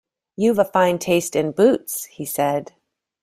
[0.35, 2.71] “You’ve a fine taste in boots,” he said.